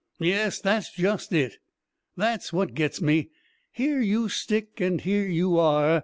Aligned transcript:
"Yes, 0.19 0.59
that's 0.59 0.91
just 0.91 1.31
it. 1.31 1.59
That's 2.17 2.51
what 2.51 2.73
gets 2.73 3.01
me! 3.03 3.29
Here 3.71 4.01
you 4.01 4.29
stick, 4.29 4.81
and 4.81 4.99
here 4.99 5.27
you 5.29 5.59
are! 5.59 5.99